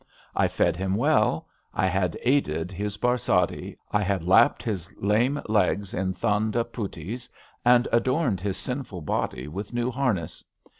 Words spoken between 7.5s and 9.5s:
and adorned his sinful body